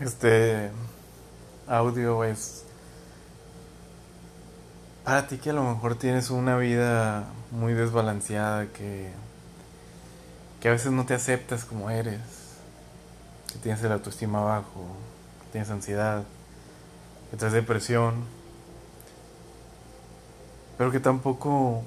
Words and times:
Este 0.00 0.70
audio 1.66 2.22
es 2.22 2.62
para 5.02 5.26
ti 5.26 5.38
que 5.38 5.50
a 5.50 5.52
lo 5.52 5.64
mejor 5.64 5.96
tienes 5.96 6.30
una 6.30 6.56
vida 6.56 7.24
muy 7.50 7.72
desbalanceada, 7.72 8.66
que, 8.66 9.10
que 10.60 10.68
a 10.68 10.70
veces 10.70 10.92
no 10.92 11.04
te 11.04 11.14
aceptas 11.14 11.64
como 11.64 11.90
eres, 11.90 12.20
que 13.52 13.58
tienes 13.58 13.82
el 13.82 13.90
autoestima 13.90 14.40
bajo, 14.40 14.86
que 15.42 15.50
tienes 15.50 15.68
ansiedad, 15.68 16.22
que 17.32 17.36
tienes 17.36 17.54
depresión, 17.54 18.22
pero 20.76 20.92
que 20.92 21.00
tampoco 21.00 21.82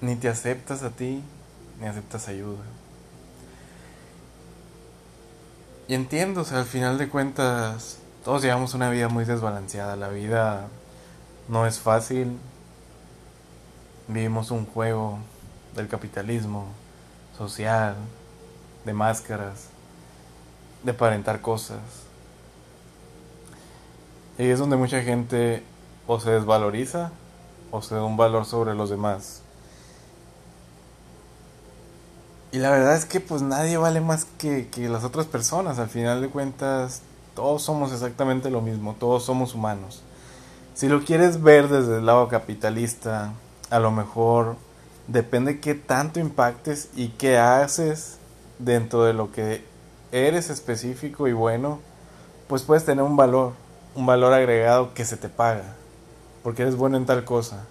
ni 0.00 0.14
te 0.14 0.28
aceptas 0.28 0.84
a 0.84 0.90
ti, 0.90 1.24
ni 1.80 1.88
aceptas 1.88 2.28
ayuda. 2.28 2.62
Y 5.88 5.94
entiendo, 5.94 6.42
o 6.42 6.44
sea, 6.44 6.58
al 6.58 6.66
final 6.66 6.98
de 6.98 7.08
cuentas, 7.08 7.96
todos 8.22 8.42
llevamos 8.42 8.74
una 8.74 8.90
vida 8.90 9.08
muy 9.08 9.24
desbalanceada. 9.24 9.96
La 9.96 10.10
vida 10.10 10.66
no 11.48 11.66
es 11.66 11.80
fácil. 11.80 12.38
Vivimos 14.06 14.50
un 14.50 14.66
juego 14.66 15.18
del 15.74 15.88
capitalismo 15.88 16.66
social, 17.38 17.94
de 18.84 18.92
máscaras, 18.92 19.68
de 20.82 20.90
aparentar 20.90 21.40
cosas. 21.40 21.80
Y 24.36 24.44
es 24.44 24.58
donde 24.58 24.76
mucha 24.76 25.00
gente 25.00 25.62
o 26.06 26.20
se 26.20 26.32
desvaloriza 26.32 27.12
o 27.70 27.80
se 27.80 27.94
da 27.94 28.04
un 28.04 28.18
valor 28.18 28.44
sobre 28.44 28.74
los 28.74 28.90
demás. 28.90 29.40
Y 32.50 32.58
la 32.58 32.70
verdad 32.70 32.96
es 32.96 33.04
que 33.04 33.20
pues 33.20 33.42
nadie 33.42 33.76
vale 33.76 34.00
más 34.00 34.24
que, 34.38 34.68
que 34.68 34.88
las 34.88 35.04
otras 35.04 35.26
personas. 35.26 35.78
Al 35.78 35.88
final 35.88 36.22
de 36.22 36.28
cuentas, 36.28 37.02
todos 37.34 37.62
somos 37.62 37.92
exactamente 37.92 38.50
lo 38.50 38.62
mismo, 38.62 38.96
todos 38.98 39.24
somos 39.24 39.54
humanos. 39.54 40.02
Si 40.74 40.88
lo 40.88 41.04
quieres 41.04 41.42
ver 41.42 41.68
desde 41.68 41.98
el 41.98 42.06
lado 42.06 42.28
capitalista, 42.28 43.32
a 43.68 43.78
lo 43.80 43.90
mejor 43.90 44.56
depende 45.08 45.60
qué 45.60 45.74
tanto 45.74 46.20
impactes 46.20 46.88
y 46.94 47.08
qué 47.08 47.36
haces 47.38 48.18
dentro 48.58 49.04
de 49.04 49.12
lo 49.12 49.30
que 49.32 49.64
eres 50.12 50.50
específico 50.50 51.28
y 51.28 51.32
bueno, 51.32 51.80
pues 52.46 52.62
puedes 52.62 52.84
tener 52.84 53.04
un 53.04 53.16
valor, 53.16 53.52
un 53.94 54.06
valor 54.06 54.32
agregado 54.32 54.94
que 54.94 55.04
se 55.04 55.16
te 55.16 55.28
paga, 55.28 55.74
porque 56.42 56.62
eres 56.62 56.76
bueno 56.76 56.96
en 56.96 57.06
tal 57.06 57.24
cosa. 57.24 57.64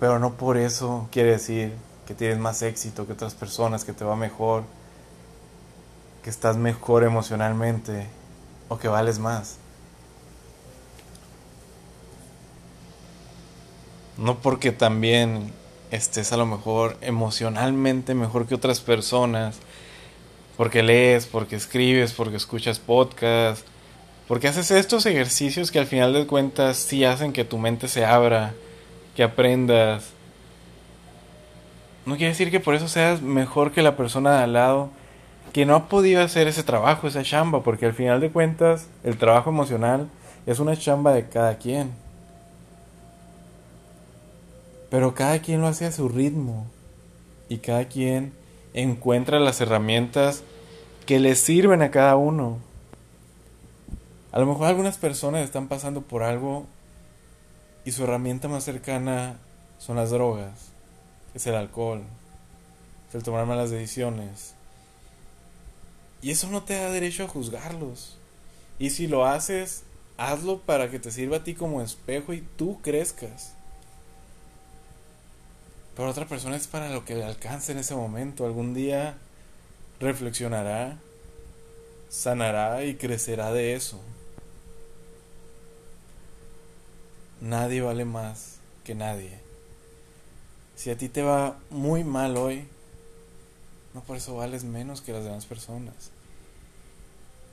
Pero 0.00 0.18
no 0.18 0.32
por 0.34 0.56
eso 0.56 1.08
quiere 1.10 1.30
decir 1.30 1.72
que 2.06 2.14
tienes 2.14 2.38
más 2.38 2.62
éxito 2.62 3.06
que 3.06 3.12
otras 3.12 3.34
personas, 3.34 3.84
que 3.84 3.92
te 3.92 4.04
va 4.04 4.16
mejor, 4.16 4.62
que 6.22 6.30
estás 6.30 6.56
mejor 6.56 7.04
emocionalmente 7.04 8.06
o 8.68 8.78
que 8.78 8.88
vales 8.88 9.18
más. 9.18 9.58
No 14.16 14.38
porque 14.38 14.72
también 14.72 15.52
estés 15.90 16.32
a 16.32 16.36
lo 16.36 16.46
mejor 16.46 16.96
emocionalmente 17.00 18.14
mejor 18.14 18.46
que 18.46 18.54
otras 18.54 18.80
personas, 18.80 19.56
porque 20.56 20.82
lees, 20.82 21.26
porque 21.26 21.56
escribes, 21.56 22.12
porque 22.12 22.36
escuchas 22.36 22.78
podcasts, 22.78 23.64
porque 24.26 24.48
haces 24.48 24.70
estos 24.70 25.06
ejercicios 25.06 25.70
que 25.70 25.78
al 25.78 25.86
final 25.86 26.12
de 26.12 26.26
cuentas 26.26 26.76
sí 26.76 27.04
hacen 27.04 27.32
que 27.32 27.44
tu 27.44 27.58
mente 27.58 27.88
se 27.88 28.04
abra, 28.04 28.54
que 29.14 29.22
aprendas, 29.22 30.15
no 32.06 32.16
quiere 32.16 32.30
decir 32.30 32.52
que 32.52 32.60
por 32.60 32.76
eso 32.76 32.86
seas 32.86 33.20
mejor 33.20 33.72
que 33.72 33.82
la 33.82 33.96
persona 33.96 34.36
de 34.36 34.44
al 34.44 34.52
lado 34.52 34.90
que 35.52 35.66
no 35.66 35.74
ha 35.74 35.88
podido 35.88 36.22
hacer 36.22 36.46
ese 36.46 36.62
trabajo, 36.62 37.08
esa 37.08 37.24
chamba, 37.24 37.62
porque 37.62 37.86
al 37.86 37.94
final 37.94 38.20
de 38.20 38.30
cuentas 38.30 38.86
el 39.02 39.18
trabajo 39.18 39.50
emocional 39.50 40.08
es 40.46 40.60
una 40.60 40.76
chamba 40.76 41.12
de 41.12 41.28
cada 41.28 41.58
quien. 41.58 41.90
Pero 44.88 45.14
cada 45.14 45.40
quien 45.40 45.60
lo 45.60 45.66
hace 45.66 45.86
a 45.86 45.92
su 45.92 46.08
ritmo 46.08 46.66
y 47.48 47.58
cada 47.58 47.86
quien 47.86 48.32
encuentra 48.72 49.40
las 49.40 49.60
herramientas 49.60 50.44
que 51.06 51.18
le 51.18 51.34
sirven 51.34 51.82
a 51.82 51.90
cada 51.90 52.16
uno. 52.16 52.58
A 54.30 54.38
lo 54.38 54.46
mejor 54.46 54.66
algunas 54.66 54.98
personas 54.98 55.42
están 55.42 55.66
pasando 55.66 56.02
por 56.02 56.22
algo 56.22 56.66
y 57.84 57.90
su 57.90 58.04
herramienta 58.04 58.46
más 58.46 58.62
cercana 58.62 59.38
son 59.78 59.96
las 59.96 60.10
drogas 60.10 60.75
es 61.36 61.46
el 61.46 61.54
alcohol, 61.54 62.02
es 63.08 63.14
el 63.14 63.22
tomar 63.22 63.44
malas 63.44 63.70
decisiones. 63.70 64.54
Y 66.22 66.30
eso 66.30 66.48
no 66.48 66.62
te 66.62 66.74
da 66.74 66.90
derecho 66.90 67.24
a 67.24 67.28
juzgarlos. 67.28 68.16
Y 68.78 68.88
si 68.88 69.06
lo 69.06 69.26
haces, 69.26 69.82
hazlo 70.16 70.60
para 70.60 70.90
que 70.90 70.98
te 70.98 71.10
sirva 71.10 71.36
a 71.36 71.44
ti 71.44 71.54
como 71.54 71.82
espejo 71.82 72.32
y 72.32 72.40
tú 72.40 72.80
crezcas. 72.80 73.52
Pero 75.94 76.08
otra 76.08 76.26
persona 76.26 76.56
es 76.56 76.66
para 76.66 76.88
lo 76.88 77.04
que 77.04 77.14
le 77.14 77.24
alcance 77.24 77.72
en 77.72 77.78
ese 77.78 77.94
momento. 77.94 78.46
Algún 78.46 78.72
día 78.72 79.18
reflexionará, 80.00 80.96
sanará 82.08 82.82
y 82.84 82.94
crecerá 82.94 83.52
de 83.52 83.74
eso. 83.74 84.00
Nadie 87.42 87.82
vale 87.82 88.06
más 88.06 88.56
que 88.84 88.94
nadie. 88.94 89.45
Si 90.76 90.90
a 90.90 90.96
ti 90.96 91.08
te 91.08 91.22
va 91.22 91.56
muy 91.70 92.04
mal 92.04 92.36
hoy, 92.36 92.68
no 93.94 94.02
por 94.02 94.18
eso 94.18 94.36
vales 94.36 94.62
menos 94.62 95.00
que 95.00 95.12
las 95.12 95.24
demás 95.24 95.46
personas. 95.46 96.12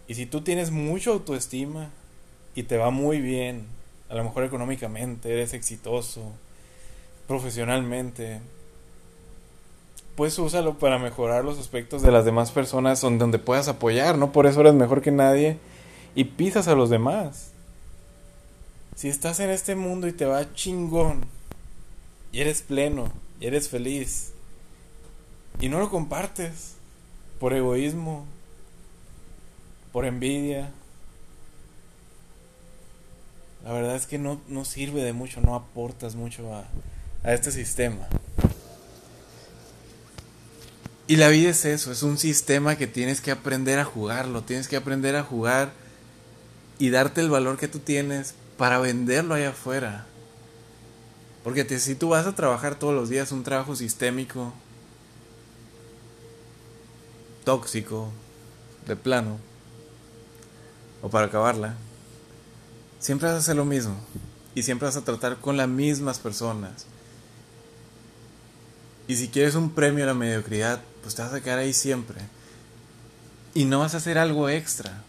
Y 0.08 0.16
si 0.16 0.26
tú 0.26 0.42
tienes 0.42 0.72
mucha 0.72 1.12
autoestima 1.12 1.90
y 2.54 2.64
te 2.64 2.78
va 2.78 2.92
muy 2.92 3.22
bien, 3.22 3.66
a 4.10 4.16
lo 4.16 4.26
mejor 4.26 4.44
económicamente, 4.44 5.32
eres 5.32 5.54
exitoso, 5.54 6.34
profesionalmente, 7.28 8.42
pues 10.16 10.38
úsalo 10.38 10.78
para 10.78 11.00
mejorar 11.00 11.44
los 11.44 11.58
aspectos 11.58 12.02
de 12.02 12.12
las 12.12 12.26
demás 12.26 12.52
personas 12.52 13.02
donde 13.02 13.40
puedas 13.40 13.68
apoyar, 13.68 14.18
no 14.18 14.32
por 14.32 14.46
eso 14.46 14.62
eres 14.62 14.74
mejor 14.74 15.02
que 15.02 15.12
nadie 15.12 15.58
y 16.14 16.26
pisas 16.26 16.68
a 16.68 16.76
los 16.76 16.90
demás. 16.90 17.52
Si 18.96 19.08
estás 19.08 19.40
en 19.40 19.50
este 19.50 19.76
mundo 19.76 20.08
y 20.08 20.12
te 20.12 20.26
va 20.26 20.54
chingón, 20.54 21.26
y 22.34 22.42
eres 22.42 22.62
pleno 22.62 23.10
y 23.40 23.48
eres 23.48 23.70
feliz 23.70 24.34
y 25.62 25.70
no 25.70 25.80
lo 25.80 25.90
compartes 25.90 26.74
por 27.40 27.54
egoísmo, 27.54 28.26
por 29.94 30.06
envidia. 30.06 30.72
La 33.64 33.72
verdad 33.72 33.96
es 33.96 34.08
que 34.08 34.18
no, 34.18 34.42
no 34.48 34.66
sirve 34.66 35.04
de 35.04 35.14
mucho, 35.14 35.40
no 35.40 35.56
aportas 35.56 36.16
mucho 36.16 36.54
a, 36.54 36.66
a 37.24 37.34
este 37.34 37.52
sistema. 37.52 38.08
Y 41.08 41.18
la 41.18 41.30
vida 41.30 41.52
es 41.52 41.64
eso, 41.66 41.92
es 41.92 42.02
un 42.02 42.18
sistema 42.18 42.76
que 42.76 42.88
tienes 42.88 43.22
que 43.22 43.32
aprender 43.32 43.78
a 43.78 43.86
jugarlo, 43.86 44.42
tienes 44.42 44.68
que 44.68 44.76
aprender 44.76 45.16
a 45.16 45.24
jugar 45.24 45.72
y 46.80 46.90
darte 46.90 47.22
el 47.22 47.30
valor 47.30 47.58
que 47.58 47.68
tú 47.68 47.80
tienes 47.80 48.34
para 48.58 48.80
venderlo 48.80 49.36
allá 49.36 49.50
afuera. 49.50 50.08
Porque 51.44 51.80
si 51.80 51.96
tú 51.96 52.10
vas 52.10 52.26
a 52.26 52.36
trabajar 52.36 52.76
todos 52.76 52.94
los 52.94 53.10
días 53.10 53.32
un 53.32 53.44
trabajo 53.44 53.76
sistémico, 53.76 54.54
tóxico, 57.44 58.10
de 58.88 58.96
plano, 58.96 59.38
o 61.02 61.10
para 61.10 61.28
acabarla, 61.28 61.76
siempre 63.00 63.28
vas 63.28 63.36
a 63.36 63.40
hacer 63.40 63.58
lo 63.58 63.66
mismo. 63.66 63.96
Y 64.56 64.64
siempre 64.64 64.86
vas 64.86 64.96
a 64.96 65.04
tratar 65.04 65.38
con 65.38 65.58
las 65.58 65.68
mismas 65.68 66.20
personas. 66.20 66.86
Y 69.08 69.18
si 69.18 69.28
quieres 69.28 69.56
un 69.56 69.72
premio 69.72 70.06
a 70.06 70.08
la 70.08 70.14
mediocridad, 70.14 70.82
pues 71.02 71.16
te 71.16 71.22
vas 71.22 71.34
a 71.34 71.42
quedar 71.42 71.60
ahí 71.60 71.74
siempre. 71.74 72.22
Y 73.54 73.66
no 73.66 73.80
vas 73.80 73.94
a 73.94 73.98
hacer 73.98 74.18
algo 74.18 74.48
extra. 74.48 75.02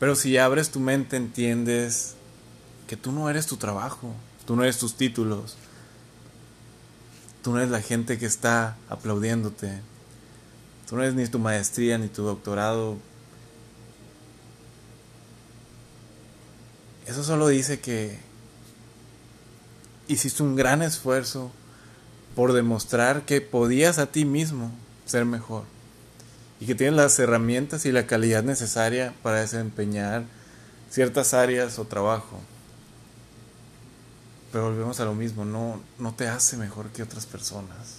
Pero 0.00 0.16
si 0.16 0.38
abres 0.38 0.70
tu 0.70 0.80
mente, 0.80 1.16
entiendes 1.16 2.14
que 2.88 2.96
tú 2.96 3.12
no 3.12 3.28
eres 3.28 3.46
tu 3.46 3.56
trabajo. 3.56 4.14
Tú 4.46 4.56
no 4.56 4.62
eres 4.62 4.78
tus 4.78 4.94
títulos. 4.94 5.56
Tú 7.42 7.52
no 7.52 7.58
eres 7.58 7.70
la 7.70 7.80
gente 7.80 8.18
que 8.18 8.26
está 8.26 8.76
aplaudiéndote. 8.88 9.80
Tú 10.88 10.96
no 10.96 11.02
eres 11.02 11.14
ni 11.14 11.26
tu 11.26 11.38
maestría 11.38 11.98
ni 11.98 12.08
tu 12.08 12.22
doctorado. 12.22 12.96
Eso 17.06 17.22
solo 17.22 17.48
dice 17.48 17.80
que 17.80 18.18
hiciste 20.08 20.42
un 20.42 20.56
gran 20.56 20.82
esfuerzo 20.82 21.50
por 22.34 22.52
demostrar 22.52 23.22
que 23.22 23.40
podías 23.40 23.98
a 23.98 24.06
ti 24.06 24.24
mismo 24.24 24.72
ser 25.06 25.24
mejor 25.24 25.64
y 26.60 26.66
que 26.66 26.74
tienes 26.74 26.96
las 26.96 27.18
herramientas 27.18 27.84
y 27.86 27.92
la 27.92 28.06
calidad 28.06 28.42
necesaria 28.42 29.14
para 29.22 29.40
desempeñar 29.40 30.24
ciertas 30.90 31.34
áreas 31.34 31.78
o 31.78 31.84
trabajo. 31.84 32.40
Pero 34.54 34.66
volvemos 34.66 35.00
a 35.00 35.04
lo 35.04 35.16
mismo, 35.16 35.44
no, 35.44 35.82
no 35.98 36.14
te 36.14 36.28
hace 36.28 36.56
mejor 36.56 36.90
que 36.90 37.02
otras 37.02 37.26
personas. 37.26 37.96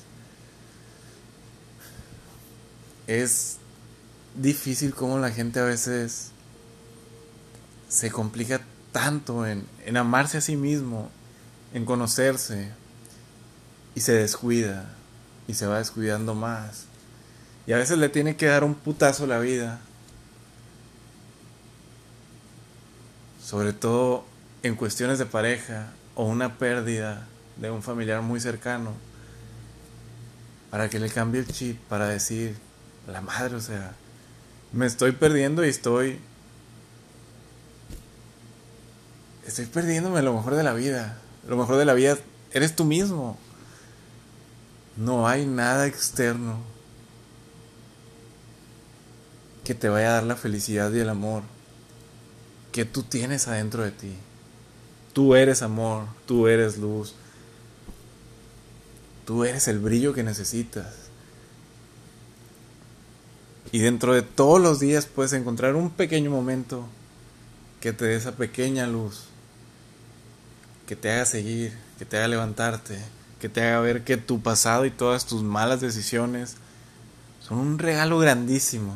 Es 3.07 3.57
difícil 4.35 4.95
cómo 4.95 5.19
la 5.19 5.31
gente 5.31 5.59
a 5.59 5.65
veces 5.65 6.31
se 7.89 8.09
complica 8.09 8.61
tanto 8.93 9.45
en, 9.45 9.67
en 9.85 9.97
amarse 9.97 10.37
a 10.37 10.41
sí 10.41 10.55
mismo, 10.55 11.09
en 11.73 11.83
conocerse, 11.83 12.71
y 13.93 13.99
se 13.99 14.13
descuida, 14.13 14.95
y 15.49 15.55
se 15.55 15.67
va 15.67 15.79
descuidando 15.79 16.35
más. 16.35 16.85
Y 17.67 17.73
a 17.73 17.77
veces 17.77 17.97
le 17.97 18.07
tiene 18.07 18.37
que 18.37 18.45
dar 18.45 18.63
un 18.63 18.75
putazo 18.75 19.27
la 19.27 19.39
vida. 19.39 19.81
Sobre 23.43 23.73
todo 23.73 24.23
en 24.63 24.77
cuestiones 24.77 25.19
de 25.19 25.25
pareja 25.25 25.91
o 26.15 26.25
una 26.25 26.57
pérdida 26.57 27.27
de 27.57 27.71
un 27.71 27.83
familiar 27.83 28.21
muy 28.21 28.39
cercano. 28.39 28.93
Para 30.71 30.89
que 30.89 30.99
le 30.99 31.09
cambie 31.09 31.41
el 31.41 31.47
chip, 31.47 31.79
para 31.87 32.07
decir, 32.07 32.57
la 33.07 33.21
madre, 33.21 33.55
o 33.55 33.61
sea, 33.61 33.93
me 34.73 34.85
estoy 34.85 35.11
perdiendo 35.11 35.63
y 35.65 35.69
estoy... 35.69 36.19
Estoy 39.45 39.67
perdiéndome 39.67 40.21
lo 40.23 40.33
mejor 40.33 40.55
de 40.55 40.63
la 40.63 40.73
vida. 40.73 41.19
Lo 41.47 41.55
mejor 41.55 41.77
de 41.77 41.85
la 41.85 41.93
vida 41.93 42.17
eres 42.51 42.75
tú 42.75 42.83
mismo. 42.83 43.37
No 44.97 45.27
hay 45.27 45.45
nada 45.45 45.85
externo 45.85 46.57
que 49.63 49.75
te 49.75 49.89
vaya 49.89 50.09
a 50.09 50.13
dar 50.13 50.23
la 50.23 50.35
felicidad 50.35 50.91
y 50.93 50.99
el 50.99 51.09
amor 51.09 51.43
que 52.71 52.85
tú 52.85 53.03
tienes 53.03 53.47
adentro 53.47 53.83
de 53.83 53.91
ti. 53.91 54.15
Tú 55.15 55.33
eres 55.33 55.61
amor, 55.61 56.07
tú 56.25 56.49
eres 56.49 56.77
luz, 56.77 57.15
tú 59.25 59.45
eres 59.45 59.69
el 59.69 59.79
brillo 59.79 60.13
que 60.13 60.23
necesitas. 60.23 60.93
Y 63.71 63.79
dentro 63.79 64.13
de 64.13 64.23
todos 64.23 64.59
los 64.59 64.81
días 64.81 65.05
puedes 65.05 65.31
encontrar 65.31 65.77
un 65.77 65.89
pequeño 65.89 66.31
momento 66.31 66.85
que 67.79 67.93
te 67.93 68.03
dé 68.03 68.15
esa 68.17 68.33
pequeña 68.33 68.87
luz, 68.87 69.23
que 70.85 70.97
te 70.97 71.09
haga 71.09 71.23
seguir, 71.23 71.71
que 71.97 72.03
te 72.03 72.17
haga 72.17 72.27
levantarte, 72.27 72.99
que 73.39 73.47
te 73.47 73.61
haga 73.61 73.79
ver 73.79 74.03
que 74.03 74.17
tu 74.17 74.41
pasado 74.41 74.83
y 74.85 74.91
todas 74.91 75.25
tus 75.25 75.43
malas 75.43 75.79
decisiones 75.79 76.57
son 77.39 77.59
un 77.59 77.79
regalo 77.79 78.19
grandísimo. 78.19 78.95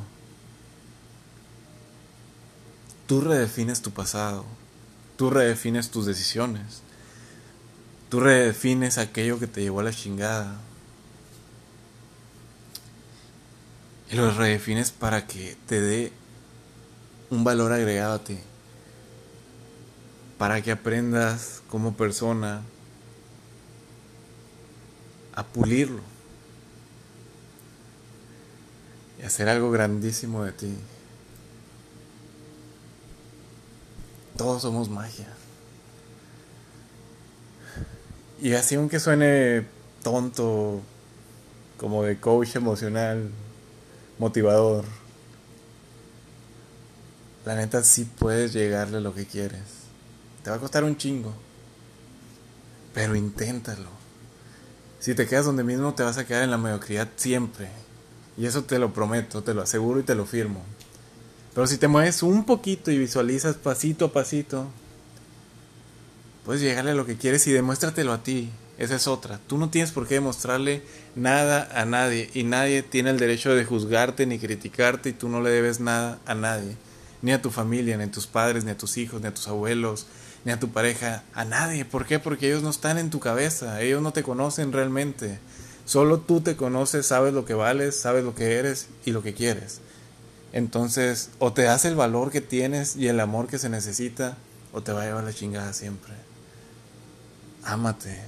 Tú 3.07 3.21
redefines 3.21 3.81
tu 3.81 3.91
pasado, 3.91 4.43
tú 5.19 5.29
redefines 5.29 5.91
tus 5.91 6.05
decisiones, 6.05 6.81
tú 8.07 8.21
redefines 8.21 8.97
aquello 8.97 9.37
que 9.37 9.47
te 9.47 9.61
llevó 9.61 9.81
a 9.81 9.83
la 9.83 9.91
chingada. 9.91 10.57
Y 14.09 14.15
lo 14.15 14.31
redefines 14.31 14.91
para 14.91 15.27
que 15.27 15.57
te 15.67 15.81
dé 15.81 16.13
un 17.29 17.43
valor 17.43 17.73
agregado 17.73 18.13
a 18.13 18.23
ti. 18.23 18.39
Para 20.37 20.61
que 20.61 20.71
aprendas 20.71 21.63
como 21.69 21.97
persona 21.97 22.61
a 25.35 25.43
pulirlo 25.43 26.01
y 29.21 29.25
hacer 29.25 29.49
algo 29.49 29.69
grandísimo 29.69 30.45
de 30.45 30.53
ti. 30.53 30.77
Todos 34.39 34.61
somos 34.61 34.87
magia. 34.87 35.27
Y 38.41 38.53
así 38.53 38.75
aunque 38.75 39.01
suene 39.01 39.65
tonto, 40.01 40.79
como 41.77 42.03
de 42.03 42.21
coach 42.21 42.55
emocional, 42.55 43.31
motivador, 44.17 44.85
la 47.43 47.55
neta 47.55 47.83
sí 47.83 48.05
puedes 48.05 48.53
llegarle 48.53 49.01
lo 49.01 49.13
que 49.13 49.25
quieres. 49.25 49.59
Te 50.41 50.51
va 50.51 50.55
a 50.55 50.59
costar 50.59 50.85
un 50.85 50.95
chingo, 50.95 51.33
pero 52.93 53.17
inténtalo. 53.17 53.89
Si 55.01 55.15
te 55.15 55.27
quedas 55.27 55.47
donde 55.47 55.65
mismo 55.65 55.95
te 55.95 56.03
vas 56.03 56.17
a 56.17 56.25
quedar 56.25 56.43
en 56.43 56.51
la 56.51 56.57
mediocridad 56.57 57.09
siempre. 57.17 57.67
Y 58.37 58.45
eso 58.45 58.63
te 58.63 58.79
lo 58.79 58.93
prometo, 58.93 59.43
te 59.43 59.53
lo 59.53 59.63
aseguro 59.63 59.99
y 59.99 60.03
te 60.03 60.15
lo 60.15 60.25
firmo. 60.25 60.63
Pero 61.53 61.67
si 61.67 61.77
te 61.77 61.87
mueves 61.87 62.23
un 62.23 62.45
poquito 62.45 62.91
y 62.91 62.97
visualizas 62.97 63.55
pasito 63.55 64.05
a 64.05 64.13
pasito, 64.13 64.67
puedes 66.45 66.61
llegarle 66.61 66.91
a 66.91 66.95
lo 66.95 67.05
que 67.05 67.17
quieres 67.17 67.45
y 67.47 67.51
demuéstratelo 67.51 68.13
a 68.13 68.23
ti. 68.23 68.49
Esa 68.77 68.95
es 68.95 69.07
otra. 69.07 69.39
Tú 69.45 69.57
no 69.57 69.69
tienes 69.69 69.91
por 69.91 70.07
qué 70.07 70.15
demostrarle 70.15 70.81
nada 71.15 71.67
a 71.73 71.83
nadie 71.83 72.29
y 72.33 72.43
nadie 72.43 72.81
tiene 72.81 73.09
el 73.09 73.19
derecho 73.19 73.53
de 73.53 73.65
juzgarte 73.65 74.25
ni 74.25 74.39
criticarte 74.39 75.09
y 75.09 75.13
tú 75.13 75.27
no 75.27 75.41
le 75.41 75.49
debes 75.49 75.81
nada 75.81 76.19
a 76.25 76.33
nadie. 76.33 76.77
Ni 77.21 77.33
a 77.33 77.41
tu 77.41 77.49
familia, 77.49 77.97
ni 77.97 78.05
a 78.05 78.11
tus 78.11 78.25
padres, 78.25 78.63
ni 78.63 78.71
a 78.71 78.77
tus 78.77 78.97
hijos, 78.97 79.19
ni 79.19 79.27
a 79.27 79.33
tus 79.33 79.49
abuelos, 79.49 80.05
ni 80.45 80.53
a 80.53 80.59
tu 80.59 80.69
pareja, 80.69 81.23
a 81.33 81.43
nadie. 81.43 81.83
¿Por 81.83 82.05
qué? 82.05 82.19
Porque 82.19 82.47
ellos 82.47 82.63
no 82.63 82.69
están 82.69 82.97
en 82.97 83.09
tu 83.09 83.19
cabeza, 83.19 83.81
ellos 83.81 84.01
no 84.01 84.13
te 84.13 84.23
conocen 84.23 84.71
realmente. 84.71 85.39
Solo 85.83 86.19
tú 86.19 86.39
te 86.39 86.55
conoces, 86.55 87.05
sabes 87.05 87.33
lo 87.33 87.43
que 87.43 87.55
vales, 87.55 87.99
sabes 87.99 88.23
lo 88.23 88.33
que 88.33 88.53
eres 88.53 88.87
y 89.05 89.11
lo 89.11 89.23
que 89.23 89.33
quieres. 89.33 89.81
Entonces, 90.51 91.29
o 91.39 91.53
te 91.53 91.63
das 91.63 91.85
el 91.85 91.95
valor 91.95 92.31
que 92.31 92.41
tienes 92.41 92.95
y 92.95 93.07
el 93.07 93.19
amor 93.19 93.47
que 93.47 93.59
se 93.59 93.69
necesita, 93.69 94.37
o 94.73 94.81
te 94.81 94.91
va 94.91 95.03
a 95.03 95.05
llevar 95.05 95.23
la 95.23 95.33
chingada 95.33 95.73
siempre. 95.73 96.13
Ámate. 97.63 98.19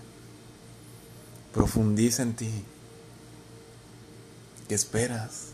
Profundiza 1.53 2.23
en 2.23 2.33
ti. 2.33 2.63
¿Qué 4.67 4.75
esperas? 4.75 5.47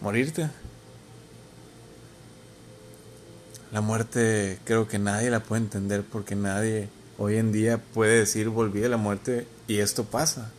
¿Morirte? 0.00 0.48
La 3.72 3.80
muerte 3.80 4.58
creo 4.64 4.88
que 4.88 4.98
nadie 4.98 5.30
la 5.30 5.40
puede 5.40 5.62
entender 5.62 6.02
porque 6.02 6.34
nadie 6.34 6.88
hoy 7.18 7.36
en 7.36 7.52
día 7.52 7.78
puede 7.78 8.18
decir 8.18 8.48
volví 8.48 8.80
de 8.80 8.88
la 8.88 8.96
muerte 8.96 9.46
y 9.68 9.78
esto 9.78 10.04
pasa. 10.04 10.50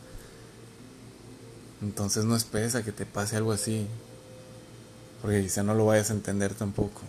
Entonces 1.82 2.24
no 2.24 2.36
esperes 2.36 2.74
a 2.74 2.84
que 2.84 2.92
te 2.92 3.04
pase 3.04 3.36
algo 3.36 3.52
así, 3.52 3.86
porque 5.20 5.42
quizá 5.42 5.62
no 5.62 5.74
lo 5.74 5.86
vayas 5.86 6.10
a 6.10 6.14
entender 6.14 6.54
tampoco. 6.54 7.02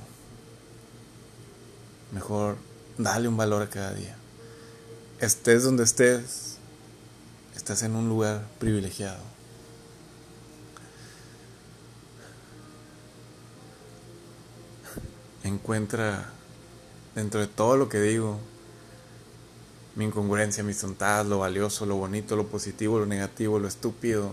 Mejor 2.12 2.58
dale 2.98 3.28
un 3.28 3.38
valor 3.38 3.62
a 3.62 3.70
cada 3.70 3.94
día. 3.94 4.16
Estés 5.20 5.64
donde 5.64 5.84
estés, 5.84 6.58
estás 7.56 7.84
en 7.84 7.96
un 7.96 8.10
lugar 8.10 8.46
privilegiado. 8.60 9.34
encuentra 15.44 16.26
dentro 17.16 17.40
de 17.42 17.48
todo 17.48 17.78
lo 17.78 17.90
que 17.90 18.00
digo 18.00 18.40
mi 19.96 20.06
incongruencia, 20.06 20.64
mis 20.64 20.80
tontadas, 20.80 21.28
lo 21.28 21.40
valioso, 21.40 21.86
lo 21.86 21.96
bonito, 21.96 22.36
lo 22.36 22.48
positivo, 22.48 22.98
lo 22.98 23.06
negativo, 23.06 23.60
lo 23.60 23.68
estúpido. 23.68 24.32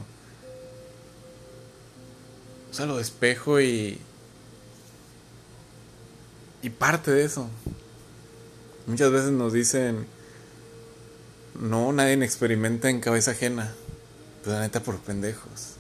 Sea, 2.80 2.86
lo 2.86 2.96
despejo 2.96 3.60
y. 3.60 4.00
Y 6.62 6.70
parte 6.70 7.10
de 7.10 7.24
eso. 7.24 7.46
Muchas 8.86 9.12
veces 9.12 9.32
nos 9.32 9.52
dicen. 9.52 10.06
No, 11.60 11.92
nadie 11.92 12.14
experimenta 12.24 12.88
en 12.88 13.00
cabeza 13.00 13.32
ajena. 13.32 13.74
Pues 14.42 14.56
la 14.56 14.62
neta 14.62 14.82
por 14.82 14.98
pendejos. 14.98 15.74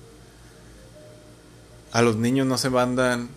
A 1.92 2.02
los 2.02 2.16
niños 2.16 2.46
no 2.46 2.58
se 2.58 2.68
mandan 2.68 3.30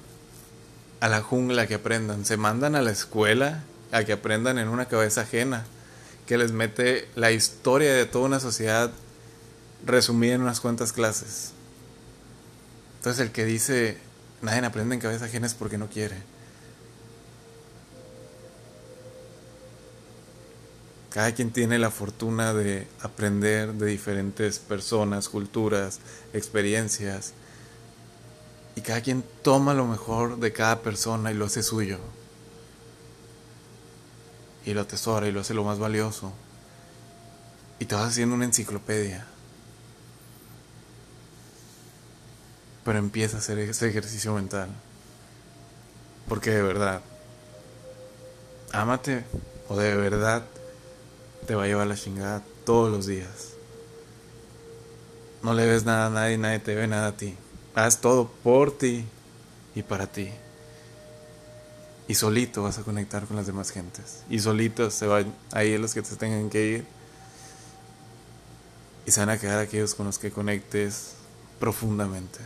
a 0.99 1.07
la 1.07 1.21
jungla 1.21 1.65
que 1.65 1.75
aprendan, 1.75 2.25
se 2.25 2.35
mandan 2.35 2.75
a 2.75 2.81
la 2.81 2.91
escuela 2.91 3.63
a 3.93 4.03
que 4.03 4.11
aprendan 4.11 4.57
en 4.57 4.67
una 4.67 4.89
cabeza 4.89 5.21
ajena, 5.21 5.63
que 6.27 6.37
les 6.37 6.51
mete 6.51 7.07
la 7.15 7.31
historia 7.31 7.93
de 7.93 8.05
toda 8.05 8.25
una 8.25 8.41
sociedad 8.41 8.91
resumida 9.85 10.33
en 10.33 10.41
unas 10.41 10.59
cuantas 10.59 10.91
clases. 10.91 11.53
Entonces 13.03 13.25
el 13.25 13.33
que 13.33 13.43
dice 13.43 13.97
nadie 14.41 14.65
aprende 14.65 14.95
en 14.95 15.01
cabeza 15.01 15.25
ajena 15.25 15.45
es 15.45 15.53
porque 15.53 15.77
no 15.77 15.89
quiere. 15.89 16.15
Cada 21.09 21.33
quien 21.33 21.51
tiene 21.51 21.79
la 21.79 21.91
fortuna 21.91 22.53
de 22.53 22.87
aprender 23.01 23.73
de 23.73 23.87
diferentes 23.87 24.59
personas, 24.59 25.27
culturas, 25.27 25.99
experiencias 26.31 27.33
y 28.77 28.79
cada 28.79 29.01
quien 29.01 29.25
toma 29.41 29.73
lo 29.73 29.85
mejor 29.85 30.39
de 30.39 30.53
cada 30.53 30.81
persona 30.81 31.29
y 31.29 31.33
lo 31.33 31.47
hace 31.47 31.61
suyo. 31.61 31.99
Y 34.65 34.73
lo 34.73 34.79
atesora 34.79 35.27
y 35.27 35.33
lo 35.33 35.41
hace 35.41 35.53
lo 35.53 35.65
más 35.65 35.77
valioso. 35.77 36.31
Y 37.79 37.85
te 37.85 37.95
vas 37.95 38.11
haciendo 38.11 38.33
una 38.33 38.45
enciclopedia. 38.45 39.27
Pero 42.83 42.99
empieza 42.99 43.37
a 43.37 43.39
hacer 43.39 43.59
ese 43.59 43.87
ejercicio 43.87 44.33
mental. 44.33 44.69
Porque 46.27 46.51
de 46.51 46.61
verdad, 46.61 47.01
ámate 48.71 49.23
o 49.69 49.77
de 49.77 49.95
verdad 49.95 50.43
te 51.45 51.55
va 51.55 51.63
a 51.63 51.67
llevar 51.67 51.87
la 51.87 51.95
chingada 51.95 52.41
todos 52.65 52.91
los 52.91 53.05
días. 53.05 53.53
No 55.41 55.53
le 55.53 55.65
ves 55.65 55.83
nada 55.83 56.07
a 56.07 56.09
nadie, 56.09 56.37
nadie 56.37 56.59
te 56.59 56.73
ve 56.75 56.87
nada 56.87 57.07
a 57.07 57.17
ti. 57.17 57.35
haz 57.75 57.99
todo 57.99 58.29
por 58.43 58.77
ti 58.77 59.05
y 59.75 59.83
para 59.83 60.07
ti. 60.07 60.29
Y 62.07 62.15
solito 62.15 62.63
vas 62.63 62.77
a 62.77 62.83
conectar 62.83 63.25
con 63.25 63.35
las 63.35 63.45
demás 63.45 63.71
gentes. 63.71 64.23
Y 64.29 64.39
solito 64.39 64.89
se 64.91 65.07
van 65.07 65.33
a 65.51 65.63
ir 65.63 65.79
los 65.79 65.93
que 65.93 66.01
te 66.01 66.15
tengan 66.15 66.49
que 66.49 66.65
ir. 66.65 66.85
Y 69.05 69.11
se 69.11 69.19
van 69.19 69.29
a 69.29 69.37
quedar 69.37 69.59
aquellos 69.59 69.95
con 69.95 70.05
los 70.05 70.17
que 70.17 70.31
conectes 70.31 71.13
profundamente. 71.59 72.39